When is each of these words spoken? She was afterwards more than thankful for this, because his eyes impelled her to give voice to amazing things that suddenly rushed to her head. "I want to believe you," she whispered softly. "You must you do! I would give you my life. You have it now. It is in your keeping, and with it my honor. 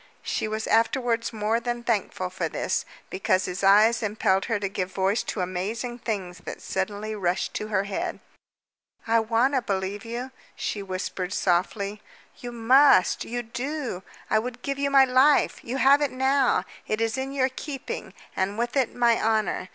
She 0.23 0.47
was 0.47 0.65
afterwards 0.65 1.31
more 1.31 1.59
than 1.59 1.83
thankful 1.83 2.31
for 2.31 2.49
this, 2.49 2.85
because 3.11 3.45
his 3.45 3.63
eyes 3.63 4.01
impelled 4.01 4.45
her 4.45 4.59
to 4.59 4.67
give 4.67 4.91
voice 4.91 5.21
to 5.21 5.41
amazing 5.41 5.99
things 5.99 6.39
that 6.39 6.59
suddenly 6.59 7.13
rushed 7.13 7.53
to 7.53 7.67
her 7.67 7.83
head. 7.83 8.19
"I 9.05 9.19
want 9.19 9.53
to 9.53 9.61
believe 9.61 10.03
you," 10.03 10.31
she 10.55 10.81
whispered 10.81 11.31
softly. 11.33 12.01
"You 12.37 12.51
must 12.51 13.25
you 13.25 13.43
do! 13.43 14.01
I 14.27 14.39
would 14.39 14.63
give 14.63 14.79
you 14.79 14.89
my 14.89 15.05
life. 15.05 15.63
You 15.63 15.77
have 15.77 16.01
it 16.01 16.09
now. 16.11 16.63
It 16.87 16.99
is 16.99 17.15
in 17.15 17.31
your 17.31 17.49
keeping, 17.49 18.15
and 18.35 18.57
with 18.57 18.75
it 18.75 18.95
my 18.95 19.21
honor. 19.21 19.69